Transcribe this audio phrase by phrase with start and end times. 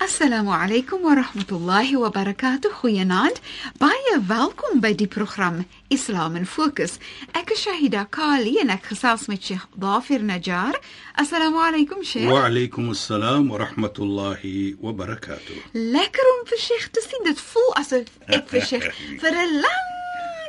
[0.00, 2.70] Assalamu alaykum wa rahmatullahi wa barakatuh.
[2.80, 3.40] Goeienaand.
[3.80, 7.00] Baie welkom by die program Islam in Fokus.
[7.34, 10.78] Ek is Shahida Kali en ek gesels met Sheikh Dafir Najjar.
[11.18, 12.30] Assalamu alaykum Sheikh.
[12.30, 15.58] Wa alaykum assalam wa rahmatullahi wa barakatuh.
[15.74, 17.26] Lekker om vir Sheikh te sien.
[17.26, 18.90] Dit voel asof ek vir Sheikh
[19.24, 19.97] vir 'n lang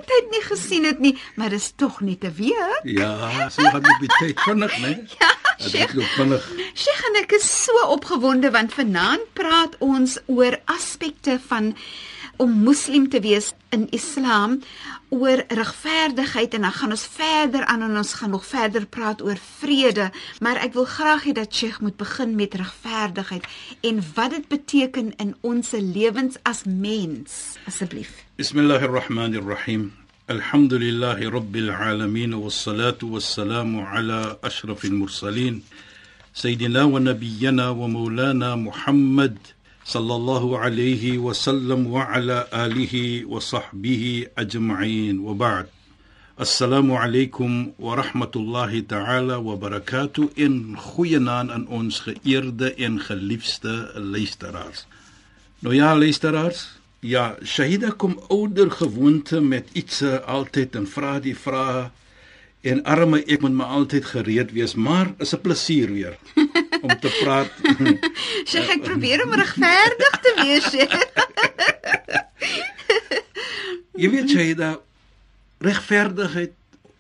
[0.10, 2.82] tyd nie gesien het nie, maar dis tog nie te weet.
[2.90, 4.94] Ja, so gaan dit baie vinnig, né?
[5.20, 6.46] Ja, Dit loop vinnig.
[6.80, 11.74] Sheikh en ek is so opgewonde want vanaand praat ons oor aspekte van
[12.40, 14.62] om moslim te wees in Islam
[15.12, 19.40] oor regverdigheid en dan gaan ons verder aan en ons gaan nog verder praat oor
[19.60, 20.08] vrede.
[20.40, 23.44] Maar ek wil graag hê dat Sheikh moet begin met regverdigheid
[23.84, 28.24] en wat dit beteken in ons lewens as mens asseblief.
[28.40, 29.92] Bismillahir Rahmanir Rahim.
[30.32, 35.64] Alhamdulillahi Rabbil Alamin wassalatu wassalamu ala ashrafil mursalin.
[36.32, 39.36] Sayyidina wa nabiyyina wa maulana Muhammad
[39.90, 45.18] sallallahu alayhi wa sallam wa ala alihi wa sahbihi ajma'in.
[45.18, 45.66] Wa ba'd.
[46.38, 50.38] Assalamu alaykum wa rahmatullahi ta'ala wa barakatuh.
[50.38, 54.86] In goeienaand aan ons geëerde en geliefde luisteraars.
[55.66, 56.70] Nou ja, luisteraars,
[57.02, 61.90] ja, Shahida kom ouer gewoonte met iets eh, altyd en vra die vrae
[62.62, 66.20] en arme ek moet maar altyd gereed wees, maar is 'n plesier weer
[66.82, 67.52] om te praat.
[68.50, 70.70] Sheikh ek probeer om regverdig te wees
[74.00, 74.70] Jy weet Shahida,
[75.60, 76.54] regverdigheid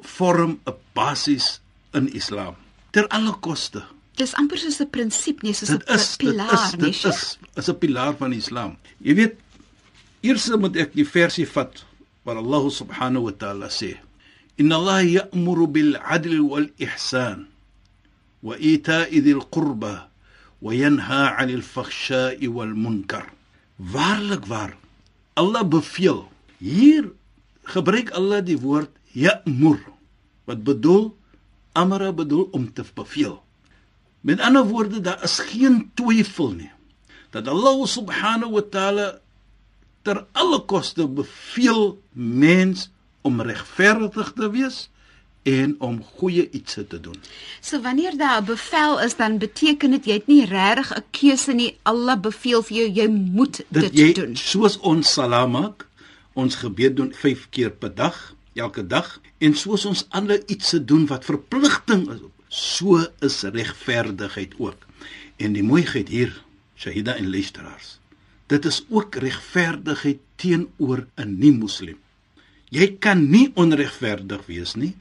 [0.04, 1.60] vorm 'n basis
[1.96, 2.56] in Islam
[2.92, 3.84] ter alle koste.
[4.20, 7.06] Dis amper soos 'n prinsip nie soos 'n Dit is dit pilaar is nie dit
[7.12, 8.78] is is 'n pilaar van Islam.
[9.00, 9.36] Jy weet
[10.22, 11.86] eers moet ek die versie vat
[12.24, 13.96] waar Allah subhanahu wa ta'ala sê:
[14.58, 17.48] "Inna Allah ya'muru bil 'adli wal ihsan
[19.50, 20.10] qurba
[20.60, 23.32] wa yanha 'anil fakhsha'i wal munkar."
[23.80, 24.76] Waarlik waar
[25.34, 26.28] Allah beveel.
[26.60, 27.12] Hier
[27.64, 29.80] gebruik Allah die woord ya'mur
[30.46, 31.16] wat bedoel
[31.72, 33.44] amara bedoel om te beveel.
[34.22, 36.72] Met ander woorde, daar is geen twyfel nie
[37.30, 39.08] dat Allah subhanahu wa ta'ala
[40.02, 42.90] ter alle koste beveel mens
[43.22, 44.90] om regverdig te wees
[45.44, 47.16] en om goeie iets te doen.
[47.62, 51.54] So wanneer daar 'n bevel is, dan beteken dit jy het nie regtig 'n keuse
[51.54, 51.78] nie.
[51.84, 54.36] Allah beveel vir jou jy moet dit, Dat jy doen.
[54.36, 55.88] soos ons salaam maak,
[56.34, 61.06] ons gebed doen 5 keer per dag, elke dag, en soos ons ander iets doen
[61.06, 64.86] wat verpligting is, so is regverdigheid ook.
[65.38, 66.44] En die mooiheid hier,
[66.76, 68.00] Shahida en luisteraars,
[68.48, 71.98] dit is ook regverdigheid teenoor 'n nie-moslim.
[72.70, 74.96] Jy kan nie onregverdig wees nie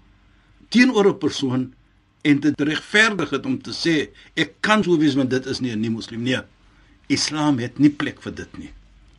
[0.69, 1.73] teenoor 'n persoon
[2.23, 5.73] en dit regverdig het om te sê ek kan so wees want dit is nie
[5.73, 6.41] 'n nie-moslim nie.
[7.07, 8.73] Islam het nie plek vir dit nie.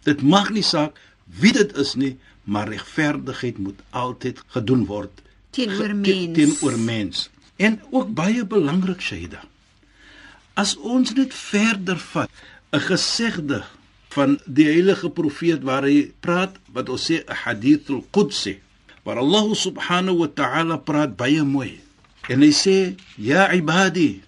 [0.03, 5.95] Dit mag nie saak wie dit is nie, maar regverdigheid moet altyd gedoen word Teenoor
[5.95, 6.33] mens.
[6.33, 7.29] Teenoor mens.
[7.55, 9.41] En ook baie belangrik Shaida.
[10.53, 12.29] As ons net verder vat
[12.71, 13.63] 'n gesegde
[14.09, 18.59] van die heilige profeet waar hy praat wat ons sê 'n hadith al-Qudsi
[19.09, 21.81] waar Allah subhanahu wa ta'ala praat baie mooi.
[22.29, 24.21] En hy sê ya ibadi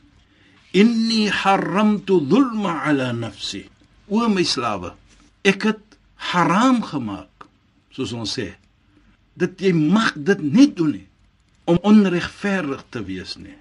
[0.74, 3.70] inni haramtu dhulma ala nafsi.
[4.10, 4.98] O my slawe,
[5.46, 5.84] ek het
[6.34, 7.46] haram gemaak
[7.94, 8.58] soos ons sê
[9.38, 11.08] dat jy mag dit nie doen nie
[11.70, 13.56] om onregverdig te wees nie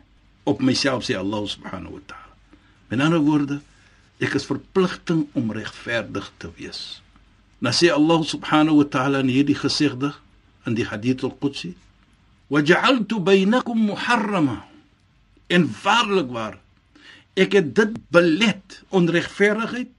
[0.49, 2.35] op myself sê Allah subhanahu wa ta'ala.
[2.89, 3.61] Met ander woorde,
[4.25, 7.03] ek is verpligting om regverdig te wees.
[7.61, 10.15] Nou sê Allah subhanahu wa ta'ala in hierdie gesegde
[10.66, 11.76] in die hadith al-Qudsi:
[12.48, 14.66] "Waja'altu bainakum muharrama."
[15.48, 16.58] En waarlik waar,
[17.34, 19.92] ek het dit belet onregverdigheid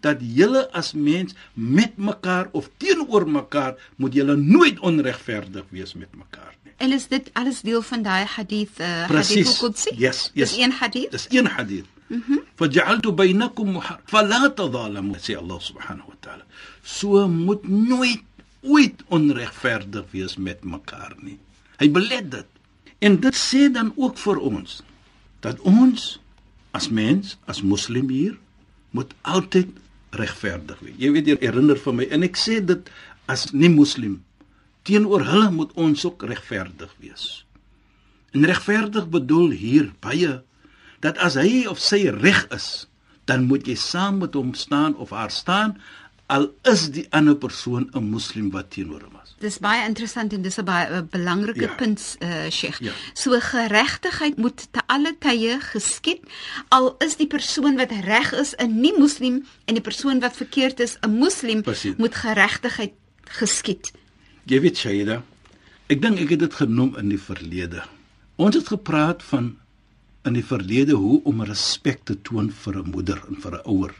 [0.00, 6.14] dat julle as mens met mekaar of teenoor mekaar moet julle nooit onregverdig wees met
[6.14, 6.72] mekaar nie.
[6.76, 9.48] En is dit alles deel van daai hadith uh, hadith Presies.
[9.48, 9.90] al-Qudsi?
[9.96, 10.58] Yes, Dis yes.
[10.58, 11.10] een hadith.
[11.10, 11.86] Dis een hadith.
[12.56, 16.42] فجعلت بينكم محر فلا تظالموا سي الله سبحانه وتعالى
[16.84, 18.20] so moet nooit
[18.63, 21.37] ooit onregverdig wees met mekaar nie.
[21.79, 22.49] Hy belet dit.
[23.03, 24.81] En dit sê dan ook vir ons
[25.43, 26.05] dat ons
[26.71, 28.37] as mens as moslim hier
[28.95, 29.73] moet altyd
[30.15, 30.99] regverdig wees.
[31.01, 32.93] Jy weet jy herinner vir my en ek sê dit
[33.31, 34.21] as nie moslim
[34.87, 37.43] teenoor hulle moet ons ook regverdig wees.
[38.33, 40.41] En regverdig bedoel hier baie
[41.03, 42.87] dat as hy of sy reg is,
[43.27, 45.77] dan moet jy saam met hom staan of haar staan
[46.33, 49.35] al is die ander persoon 'n moslim wat teenoor hom is.
[49.39, 51.75] Dis baie interessant en dis 'n baie belangrike Ja.
[51.75, 52.79] punt, uh, Sheikh.
[52.81, 52.91] Ja.
[53.13, 56.21] So geregtigheid moet te alle tye geskied
[56.69, 60.79] al is die persoon wat reg is 'n nie moslim en die persoon wat verkeerd
[60.79, 61.95] is 'n moslim Presies.
[61.97, 62.93] moet geregtigheid
[63.23, 63.91] geskied.
[64.45, 65.23] Jy weet Shaida,
[65.89, 67.83] ek dink ek het dit genoem in die verlede.
[68.35, 69.57] Ons het gepraat van
[70.25, 73.93] in die verlede hoe om respek te toon vir 'n moeder en vir 'n ouer.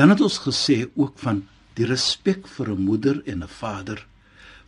[0.00, 1.42] Dan het ons gesê ook van
[1.76, 4.06] die respek vir 'n moeder en 'n vader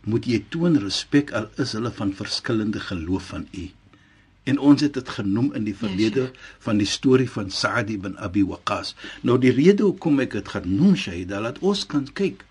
[0.03, 3.71] moet jy toon respek al is hulle van verskillende geloof van u.
[4.43, 8.45] En ons het dit genoem in die verlede van die storie van Sa'd ibn Abi
[8.45, 8.95] Waqqas.
[9.21, 12.45] Nou die rede hoekom ek dit genoem Shaida, laat ons kan kyk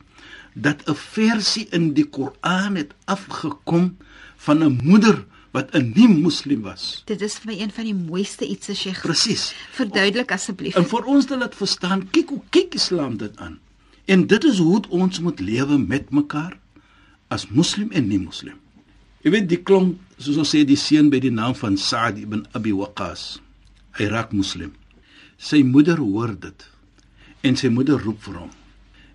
[0.54, 3.96] dat 'n versie in die Koran het afgekom
[4.36, 7.02] van 'n moeder wat 'n nie-moslim was.
[7.04, 9.00] Dit is vir my een van die mooiste ietsie, Sheikh.
[9.00, 9.52] Presies.
[9.72, 10.74] Verduidelik asseblief.
[10.74, 13.58] En vir ons te laat verstaan, kyk hoe kyk Islam dit aan.
[14.04, 16.58] En dit is hoe ons moet lewe met mekaar
[17.28, 18.56] as moslim en nie-moslim.
[19.22, 22.46] Jy weet die klomp, soos ons sê die seun by die naam van Sa'd ibn
[22.52, 23.40] Abi Waqqas.
[23.98, 24.72] Hy raak moslim.
[25.38, 26.66] Sy moeder hoor dit.
[27.42, 28.50] En sy moeder roep vir hom.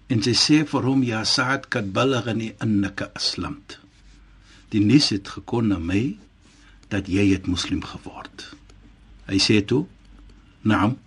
[0.07, 3.79] En sy sê vir hom ja Sa'd kad balaghani annaka aslamt.
[4.69, 6.17] Die nuus het gekom na my
[6.93, 8.55] dat jy het moslim geword.
[9.27, 9.85] Hy sê toe:
[10.61, 10.97] "Naam,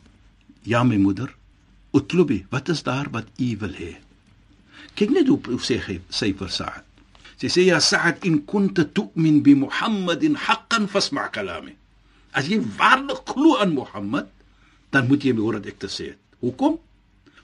[0.63, 1.35] ja my moeder.
[1.93, 3.97] Utlubi, wat is daar wat u wil hê?"
[4.95, 6.85] Kyk net hoe, hoe sê hy sy vir Sa'd.
[7.41, 11.75] Sy sê ja Sa'd in kunta tu'min bi Muhammadin haqqan fasma' kalami.
[12.33, 14.29] As jy waarlik glo aan Mohammed,
[14.91, 16.21] dan moet jy hoor wat ek te sê het.
[16.41, 16.79] Hoekom?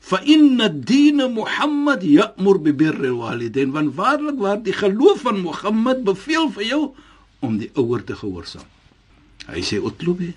[0.06, 3.72] Fa inna ad-din Muhammad ya'mur bi birri al-walidain.
[3.74, 6.82] Want waarlik waar die geloof van Mohammed beveel vir jou
[7.41, 8.67] om die ouer te gehoorsaam.
[9.49, 10.31] Hy sê utlubi,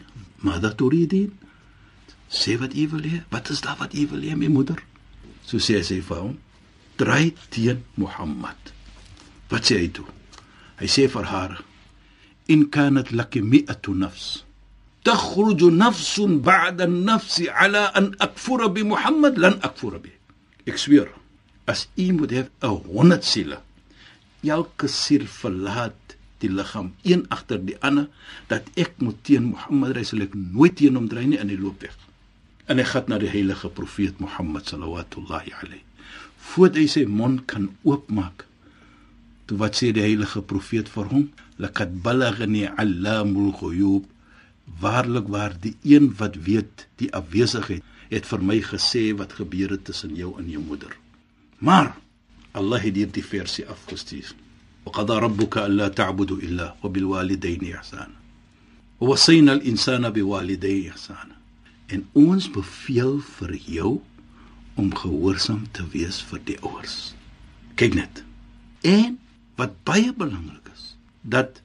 [0.47, 1.33] mada turidin?
[2.31, 3.21] Sê wat u wil hê.
[3.31, 4.81] Wat is daar wat u wil hê, my moeder?
[5.45, 6.39] So sê sy vir hom,
[6.97, 8.73] dry teen Mohammed.
[9.53, 10.09] Wat sê hy toe?
[10.81, 11.61] Hy sê vir haar,
[12.49, 14.45] in kanat laki mi'atu nafs
[15.05, 20.15] تخرج نفس بعد النفس على أن أكفر بمحمد لن أكفر به
[20.65, 21.11] ek zweer
[21.69, 23.59] as u moet hê 'n 100 siele
[24.45, 26.08] elke siel verlaat
[26.44, 28.08] die liggaam een agter die ander
[28.52, 31.60] dat ek moet teen Mohammed ry sal ek nooit teen hom dry nie in die
[31.60, 31.96] loopweg.
[32.70, 35.86] En hy gaan na die heilige profeet Mohammed sallallahu alayhi
[36.50, 38.46] voordat hy sy mond kan oopmaak
[39.50, 41.28] toe wat sê die heilige profeet vir hom
[41.62, 44.08] laqad balaghani allamul ghuyub.
[44.80, 49.88] Waarlik waar die een wat weet die afwesigheid het vir my gesê wat gebeur het
[49.90, 50.94] tussen jou en jou moeder.
[51.60, 51.96] Maar
[52.54, 54.30] Allah het hierdie versie afgestuur
[54.89, 58.17] وقضى ربك الا تعبدوا الا وبالوالدين احسانا
[59.01, 61.35] ووصينا الانسان بوالديه احسانا
[61.93, 63.91] en ons beveel vir jou
[64.81, 67.15] om gehoorsaam te wees vir die ouers
[67.81, 68.23] kyk net
[68.93, 69.19] en
[69.61, 70.95] wat baie belangrik is
[71.37, 71.61] dat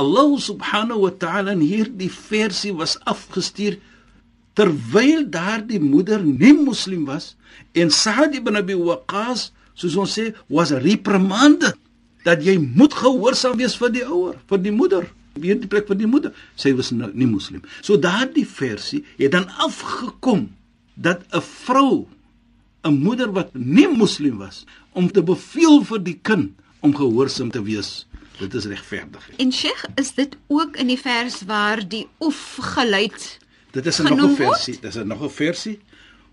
[0.00, 3.78] Allah subhanahu wa ta'ala in hierdie versie was afgestuur
[4.58, 7.34] terwyl daardie moeder nie moslim was
[7.72, 11.78] en Sa'd ibn Abi Waqqas soos ons sê was reprimanded
[12.25, 15.07] dat jy moet gehoorsaam wees vir die ouer vir die moeder.
[15.35, 16.33] Weer die plek vir die moeder.
[16.59, 17.63] Sy was nou nie moslim.
[17.81, 20.49] So daardie versie het dan afgekom
[20.95, 22.07] dat 'n vrou
[22.83, 27.63] 'n moeder wat nie moslim was om te beveel vir die kind om gehoorsaam te
[27.63, 28.07] wees.
[28.39, 33.39] Dit is regverdig En Sheikh, is dit ook in die vers waar die oef geluid
[33.75, 34.79] Dit is 'n nog 'n versie.
[34.79, 35.79] Dis 'n nog 'n versie.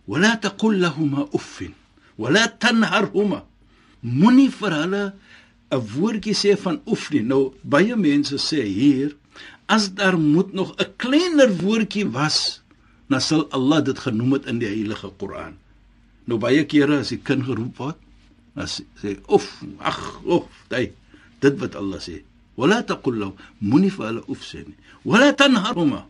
[0.05, 1.75] Wala taqul lahumā uffin.
[2.15, 3.45] Wala tanharhuma.
[4.01, 5.15] Moenie vir hulle
[5.73, 7.25] 'n woordjie sê van oef nie.
[7.25, 9.17] Nou baie mense sê hier
[9.67, 12.61] as daar moet nog 'n kleiner woordjie was,
[13.09, 15.57] dan sal Allah dit genoem het in die Heilige Koran.
[16.25, 17.99] Nou baie kere as die kind geroep word,
[18.55, 18.69] dan
[19.01, 20.93] sê oef, ag, oef, dit
[21.41, 22.23] dit wat Allah sê.
[22.55, 24.77] Wala taqul lahu moenie vir hulle oef sê nie.
[25.05, 26.07] Wala tanharhuma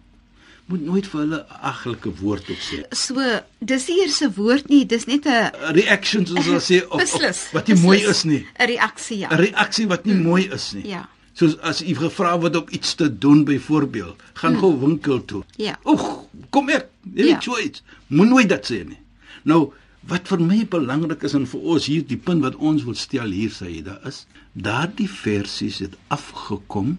[0.67, 2.79] moet nooit vir hulle 'n aglike woord op sê.
[2.97, 3.15] so
[3.61, 7.41] dis nie eers 'n woord nie, dis net 'n Reactions soos hulle sê of, beslis.
[7.47, 8.47] of wat nie mooi is nie.
[8.59, 9.29] 'n reaksie ja.
[9.31, 10.87] 'n Reaksie wat nie mooi is nie.
[10.89, 11.09] Ja.
[11.35, 15.43] Soos as u gevra word om iets te doen byvoorbeeld, gaan gou winkel toe.
[15.57, 15.79] Ja.
[15.85, 16.89] Oeg, kom ek.
[17.15, 17.41] Jy weet Ja.
[17.41, 17.83] so iets.
[18.07, 18.99] Moet nooit dit sê nie.
[19.45, 22.95] Nou, wat vir my belangrik is en vir ons hier die punt wat ons wil
[22.95, 26.99] stel hier sê daar is, daardie versies het afgekom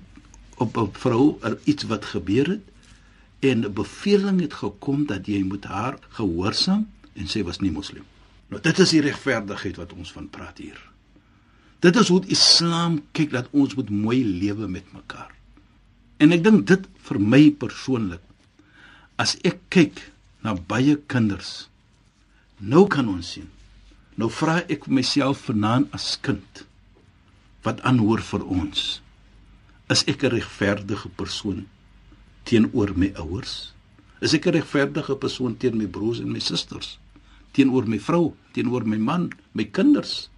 [0.57, 2.61] op 'n vrou er iets wat gebeur het
[3.43, 8.03] en 'n beveling het gekom dat jy moet haar gehoorsaam en sy was nie moslim.
[8.47, 10.79] Nou dit is die regverdigheid wat ons van praat hier.
[11.79, 15.31] Dit is hoe die Islam kyk dat ons moet mooi lewe met mekaar.
[16.17, 18.21] En ek dink dit vir my persoonlik
[19.15, 21.69] as ek kyk na baie kinders
[22.59, 23.49] nou kan ons sien.
[24.15, 26.63] Nou vra ek myself vanaand as kind
[27.63, 29.01] wat aanhoor vir ons.
[29.89, 31.67] Is ek 'n regverdige persoon
[32.43, 33.73] teenoor my ouers?
[34.19, 36.99] Is ek 'n regverdige persoon teenoor my broers en my susters?
[37.51, 40.29] Teenoor my vrou, teenoor my man, my kinders?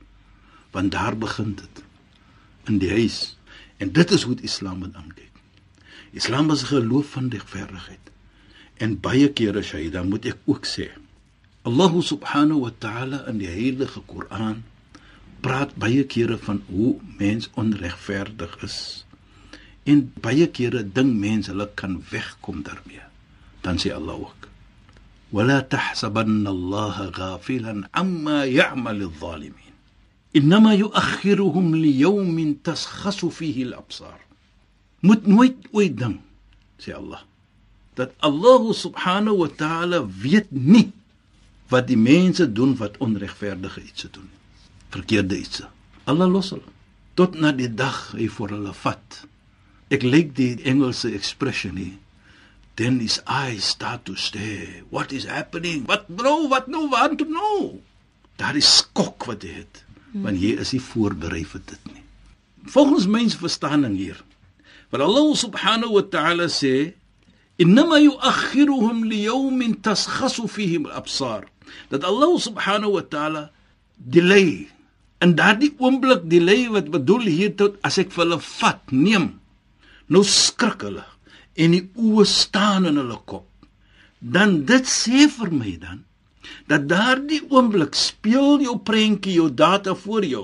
[0.71, 1.83] Want daar begin dit
[2.65, 3.37] in die huis.
[3.77, 5.31] En dit is hoe Islam dit aankyk.
[6.11, 8.11] Islam is 'n geloof van regverdigheid.
[8.77, 10.89] En baie kere sê dan moet ek ook sê
[11.65, 14.63] Allah subhanahu wa ta'ala in die heilige Koran
[15.41, 19.05] praat baie kere van hoe mens onregverdig is.
[19.85, 23.05] En baie kere ding mense hulle kan wegkom daarmee.
[23.61, 24.49] Dan sê Allah ook:
[25.29, 29.73] "Wala tahsabanna Allah ghafilan amma ya'mal adh-dhalimin.
[30.33, 34.19] Inma yu'akhiruhum li yawmin taskhassu fihi al-absar."
[35.05, 36.17] Moet nooit ooit ding,
[36.81, 37.21] sê Allah,
[37.93, 40.89] dat Allah subhanahu wa ta'ala weet nie
[41.69, 44.29] wat die mense doen wat onregverdige iets doen.
[44.89, 45.61] Verkeerde iets.
[46.05, 46.73] Allah los hulle
[47.15, 49.21] tot na die dag hy vir hulle vat.
[49.93, 51.99] Ek lyk die Engelse expression hier.
[52.75, 54.83] Then his eyes start to stare.
[54.89, 55.85] What is happening?
[55.85, 56.47] What bro?
[56.51, 57.79] What no want know?
[58.35, 59.83] Daar is skok wat hy het.
[60.15, 62.03] Want jy is nie voorberei vir dit nie.
[62.71, 64.19] Volgens mens verstaaning hier.
[64.91, 66.95] Want Allah subhanahu wa ta'ala sê
[67.61, 71.47] inma yu'akhiruhum li yawmin taskhassu fihi al-absar.
[71.91, 73.43] Dat Allah subhanahu wa ta'ala
[73.95, 74.67] delay
[75.23, 79.39] en daardie oomblik delay wat bedoel hier tot as ek vir hulle vat, neem.
[80.07, 81.03] Nou skrik hulle
[81.55, 83.47] en die oë staan in hulle kop.
[84.19, 86.03] Dan dit sê vir my dan
[86.69, 90.43] dat daardie oomblik speel jou prentjie jou data voor jou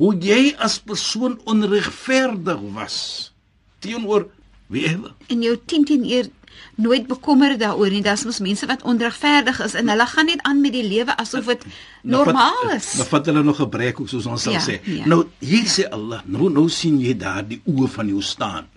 [0.00, 3.32] hoe jy as persoon onregverdig was
[3.80, 4.26] teenoor
[4.72, 5.12] wie ewe.
[5.28, 6.28] En jou 10 10 eer
[6.76, 8.02] nooit bekommer daaroor nie.
[8.04, 11.48] Daar's mos mense wat onregverdig is en hulle gaan net aan met die lewe asof
[11.52, 11.64] dit
[12.16, 12.92] normaal is.
[13.00, 14.80] Nou vat hulle nog 'n breek ook soos ons sal Ja, sê.
[14.84, 15.06] ja.
[15.06, 18.68] Nou hier sê Allah, nou nou sien jy daar die oë van jou staan.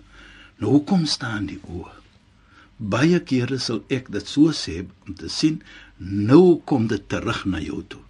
[0.62, 1.92] Nou hoekom staan die oë?
[2.92, 5.62] Baie kere sal ek dit so sê om te sien
[5.98, 8.02] nou kom dit terug na jou toe.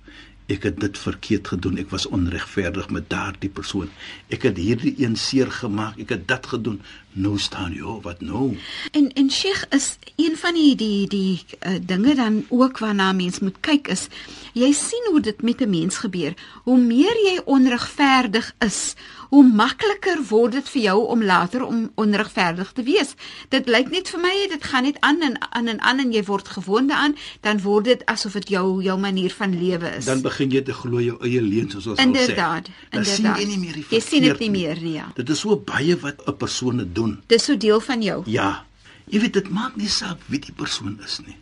[0.51, 1.79] Ek het dit verkeerd gedoen.
[1.83, 3.91] Ek was onregverdig met daardie persoon.
[4.31, 5.99] Ek het hierdie een seer gemaak.
[5.99, 6.79] Ek het dit gedoen.
[7.17, 8.59] Nou staan jy, oh, wat nou?
[8.93, 13.39] En en Sheikh is een van die die die uh, dinge dan ook waarna mens
[13.41, 14.09] moet kyk is
[14.53, 16.35] jy sien hoe dit met 'n mens gebeur.
[16.65, 18.95] Hoe meer jy onregverdig is,
[19.29, 23.15] hoe makliker word dit vir jou om later om onregverdig te wees.
[23.49, 26.23] Dit lyk net vir my dit gaan net aan en aan en aan en jy
[26.25, 30.05] word gewoond daaraan, dan word dit asof dit jou jou manier van lewe is.
[30.05, 32.09] Dan begin jy te glo jou eie leuns soos ons al sê.
[32.09, 33.39] Inderdaad, sien inderdaad.
[33.39, 35.11] jy nie meer Jy sien dit nie meer nie, ja.
[35.15, 37.23] Dit is so baie wat 'n persoon het doen.
[37.31, 38.23] Dis so deel van jou.
[38.27, 38.65] Ja.
[39.09, 41.37] Jy weet dit maak nie saak wie die persoon is nie.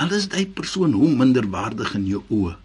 [0.00, 2.56] Al is hy persoon hoe minderwaardig in jou oë,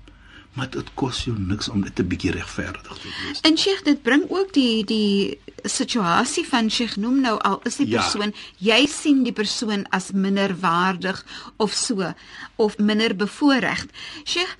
[0.55, 3.39] maar dit kos jou niks om dit 'n bietjie regverdig te wees.
[3.43, 7.87] En Sheikh, dit bring ook die die situasie van Sheikh noem nou al is die
[7.87, 8.01] Ja.
[8.01, 11.25] persoon, jy sien die persoon as minderwaardig
[11.57, 12.13] of so
[12.55, 13.85] of minder bevoorreg.
[14.23, 14.55] Sheikh,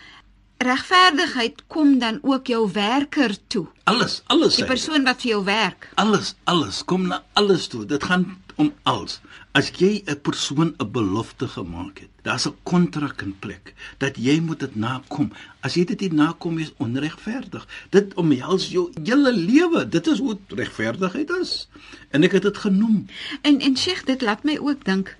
[0.57, 3.67] regverdigheid kom dan ook jou werker toe.
[3.83, 4.55] Alles, alles.
[4.55, 5.89] Die persoon wat vir jou werk.
[5.95, 7.85] Alles, alles kom na alles toe.
[7.85, 9.19] Dit gaan om alles.
[9.51, 14.39] As jy 'n persoon 'n belofte gemaak het, daar's 'n kontrak in plek dat jy
[14.39, 15.31] moet dit nakom.
[15.59, 17.67] As jy dit nie nakom is onregverdig.
[17.89, 19.89] Dit omhels jou hele lewe.
[19.89, 21.67] Dit is hoe regverdigheid is.
[22.09, 23.05] En ek het dit genoem.
[23.41, 25.17] En en Sheikh, dit laat my ook dink.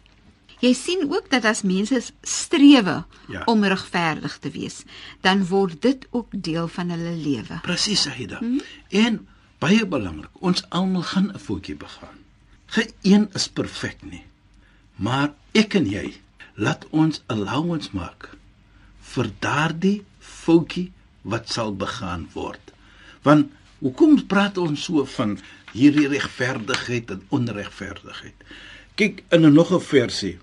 [0.59, 3.41] Jy sien ook dat as mense strewe Ja.
[3.45, 4.83] om regverdig te wees,
[5.21, 7.59] dan word dit ook deel van hulle lewe.
[7.61, 8.37] Presies, Saida.
[8.37, 8.61] Hmm?
[8.89, 9.27] En
[9.59, 12.17] baie belangrik, ons almal gaan 'n foutjie begaan.
[12.65, 14.23] Geen is perfek nie.
[14.95, 16.13] Maar ek en jy,
[16.55, 18.29] laat ons allowance maak
[19.01, 22.71] vir daardie foutjie wat sal begaan word.
[23.21, 25.37] Want hoekom praat ons so van
[25.73, 28.43] hierdie regverdigheid en onregverdigheid?
[28.95, 30.37] Kyk in 'n nog 'n versie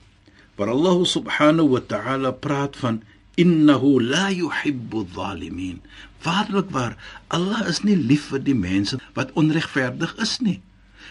[0.56, 3.02] waar Allah subhanahu wa ta'ala praat van
[3.35, 5.80] innahu la yuhibbu adh-dhalimin.
[6.23, 6.97] Waarlik waar,
[7.28, 10.61] Allah is nie lief vir die mense wat onregverdig is nie.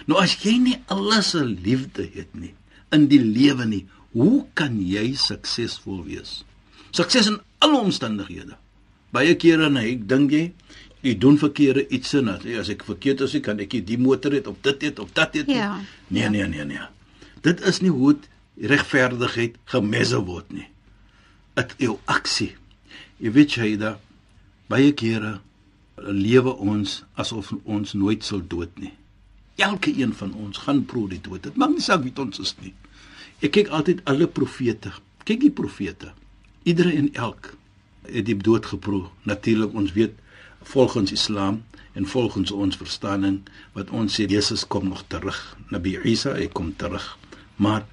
[0.06, 2.54] Nou as jy nie Allah se liefde het nie
[2.92, 6.42] in die lewe nie, Hoe kan jy suksesvol wees?
[6.92, 8.58] Sukses in alle omstandighede.
[9.16, 10.50] Baie kere dan ek dink jy
[11.02, 14.60] jy doen verkeerde iets en as ek verkeerd is, kan ek die motor het of
[14.62, 15.48] dit het of dat het.
[15.50, 15.80] Ja.
[16.14, 16.84] Nee, nee, nee, nee.
[17.42, 18.16] Dit is nie hoe
[18.62, 20.68] regverdigheid gemesse word nie.
[21.58, 22.54] Dit jou aksie.
[23.22, 23.96] Jy weet jy da
[24.72, 25.40] baie kere
[25.98, 28.94] lewe ons asof ons nooit sal dood nie.
[29.62, 31.44] Elke een van ons gaan proe die dood.
[31.44, 32.74] Dit maak nie saak wie ons is nie.
[33.42, 34.94] Ek kyk altyd alle profete.
[35.26, 36.14] Kyk die profete.
[36.64, 37.54] Iedere en elk
[38.08, 39.10] het die dood geproe.
[39.26, 40.14] Natuurlik ons weet
[40.74, 43.42] volgens Islam en volgens ons verstaaning
[43.74, 45.38] wat ons sê Jesus kom nog terug.
[45.70, 47.18] Nabi Isa hy kom terug.
[47.62, 47.86] Maar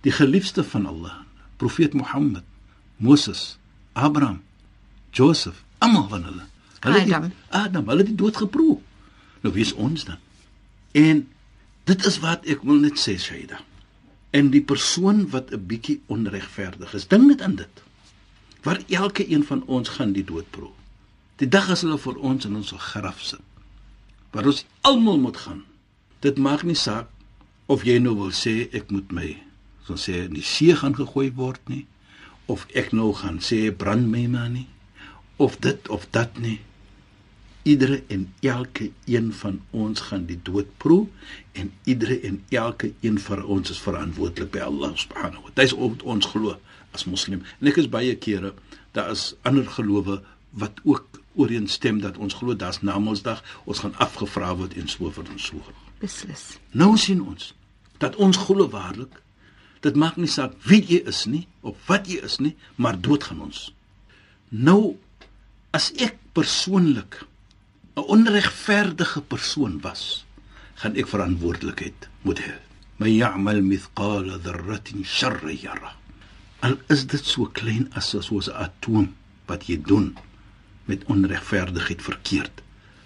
[0.00, 1.16] die geliefde van Allah,
[1.56, 2.44] profeet Mohammed,
[2.96, 3.58] Moses,
[3.92, 4.42] Abraham,
[5.10, 6.44] Joseph, almal van hulle.
[6.80, 7.22] Hulle Adam.
[7.22, 8.78] Die, Adam, hulle het die dood geproe.
[9.42, 10.22] Nou wie is ons dan?
[10.92, 11.24] En
[11.90, 13.58] dit is wat ek wil net sê, Shaida.
[14.30, 17.82] En die persoon wat 'n bietjie onregverdig is, dink net aan dit.
[18.62, 20.70] Waar elke een van ons gaan die dood proe.
[21.42, 23.42] Die dag as hulle vir ons in ons graf sit.
[24.30, 25.64] Waar ons almal moet gaan.
[26.20, 27.10] Dit maak nie saak
[27.72, 29.30] of jy nou wil sê ek moet my
[29.86, 31.86] so sê in die see gaan gegooi word nie
[32.52, 34.68] of ek nou gaan sê brand my maar nie
[35.42, 36.60] of dit of dat nie.
[37.62, 41.06] Iedere en elke een van ons gaan die dood proe
[41.52, 45.54] en iedere en elke een van ons is verantwoordelik by Allah subhanahu wa taala.
[45.54, 46.56] Dit is wat ons glo
[46.92, 47.44] as moslim.
[47.60, 48.54] En ek is baie kere
[48.92, 54.52] daar is ander gelowe wat ook ooreenstem dat ons glo daar's Namedsdag, ons gaan afgevra
[54.56, 55.74] word en so vir ons so.
[56.02, 56.58] Beslis.
[56.76, 57.52] Nou sien ons
[58.02, 59.20] dat ons glo waarlik
[59.82, 63.24] dit maak nie saak wie jy is nie of wat jy is nie, maar dood
[63.26, 63.70] gaan ons.
[64.50, 64.96] Nou
[65.74, 67.24] as ek persoonlik
[67.96, 70.24] 'n onregverdige persoon was,
[70.80, 72.54] gaan ek verantwoordelikheid moet hê.
[72.98, 75.92] Man ya'mal mithqala dharratin sharran yara.
[76.60, 79.14] Al is dit so klein as soos 'n atoom
[79.46, 80.16] wat jy doen
[80.86, 82.62] met onregverdigheid verkeerd,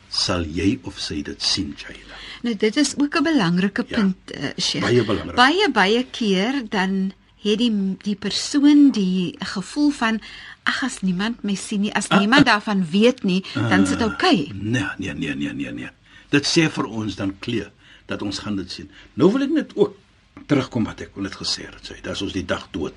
[0.09, 2.15] sal jy of sy dit sien, Jaila.
[2.43, 3.97] Nou dit is ook 'n belangrike Ja.
[3.97, 4.85] punt, uh, Sheikh.
[4.85, 5.35] Baie belangrik.
[5.37, 10.21] Baie baie keer dan het die die persoon die gevoel van
[10.65, 14.51] ag as niemand my sien nie, as niemand daarvan weet nie, dan sit oukei.
[14.55, 15.89] Nee, nee, nee, nee, nee, nee.
[16.29, 17.67] Dit sê vir ons dan klee
[18.07, 18.91] dat ons gaan dit sien.
[19.15, 19.97] Nou wil ek net ook
[20.47, 22.93] terugkom wat ek net gesê het, sê, dis ons die dag dood.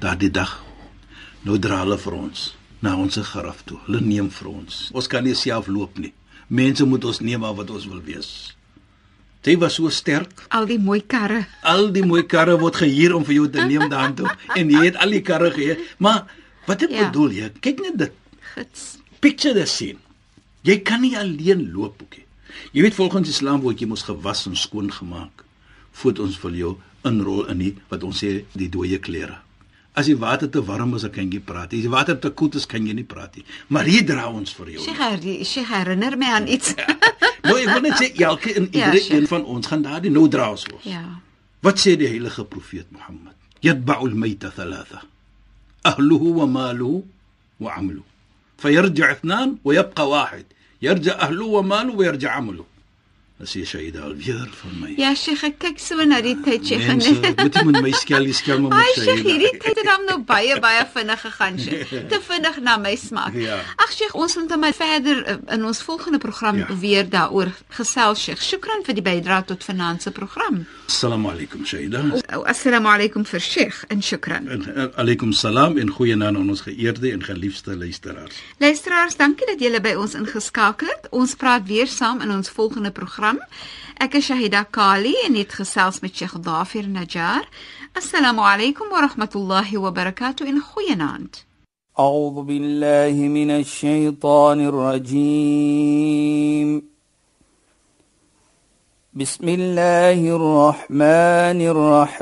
[0.00, 0.64] Daardie dag
[1.42, 3.78] nou dra hulle vir ons na ons graf toe.
[3.86, 4.90] Hulle neem vir ons.
[4.92, 6.12] Ons kan nie self loop nie.
[6.52, 8.28] Mense moet ons neem maar wat ons wil wees.
[9.42, 10.44] Jy was so sterk.
[10.54, 11.46] Al die mooi karre.
[11.66, 14.98] Al die mooi karre word gehuur om vir jou te neem daartoe en jy het
[15.02, 15.78] al die karre gehê.
[15.98, 16.26] Maar
[16.68, 17.08] wat ek Ja.
[17.08, 18.12] bedoel jy, kyk net dit
[18.54, 18.98] Gits.
[19.20, 19.98] picture the scene.
[20.62, 22.26] Jy kan nie alleen loop ookie.
[22.76, 25.42] Jy weet volgens Islam word jy mos gewas en skoon gemaak
[25.92, 26.70] voordat ons vir jou
[27.04, 29.40] inrol in die wat ons sê die dooie klere.
[29.94, 31.74] As die water te warm is, kan jy praat.
[31.76, 33.44] As die water te koud is, kan jy nie praat nie.
[33.68, 34.84] Maar hier dra ons vir jou.
[34.86, 36.74] Sheikh, Sheikh herinner my aan iets.
[37.42, 39.16] Nou ek wil net sê elke en Ja, iedere Sheikh.
[39.18, 40.62] een van ons gaan daardie nou dra ons.
[40.72, 40.84] ons.
[40.86, 41.02] ja.
[41.62, 43.34] Wat sê die heilige profeet Mohammed?
[43.66, 45.02] Yatba'u al-mayta thalatha.
[45.90, 47.02] Ahluhu wa maluhu
[47.58, 48.06] wa 'amaluhu.
[48.62, 50.46] Fayarji' ithnan wa yabqa wahid.
[50.80, 52.66] Yarji' ahluhu wa maluhu wa yarji' 'amaluhu.
[53.42, 54.92] As jy sê daal weer van my.
[55.00, 56.84] Ja, Sheikh, ek kyk so na die tyd, Sheikh.
[56.86, 59.06] Mense, moet jy met my skelly skel maar Ai, moet sê.
[59.08, 61.90] Sheikh, hierdie tyd het dan nou baie baie vinnig gegaan, Sheikh.
[62.12, 63.34] Te vinnig na my smaak.
[63.34, 63.56] Ja.
[63.82, 66.68] Ag Sheikh, ons moet dan maar verder uh, in ons volgende program Ja.
[66.84, 68.42] weer daaroor gesels, Sheikh.
[68.46, 70.62] Shukran vir die bydrae tot vanaand se program.
[70.86, 72.04] Assalamu alaykum Shaida.
[72.36, 74.46] Oh, assalamu alaykum vir Sheikh en shukran.
[74.48, 78.38] En alaykum salaam en goeienaand aan ons geëerde en geliefde luisteraars.
[78.62, 81.10] Luisteraars, dankie dat julle by ons ingeskakel het.
[81.10, 83.21] Ons praat weer saam in ons volgende program.
[83.22, 87.44] Ek is Shahida Kali en het gesels met Sheikh Dafir Najjar.
[87.94, 91.46] Assalamu alaykum wa rahmatullahi wa barakatuh en goeienaand.
[91.98, 96.02] أعوذ بالله من الشيطان الرجيم
[99.12, 101.60] بسم الله الرحمن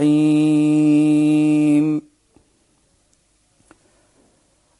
[0.00, 0.90] الرحيم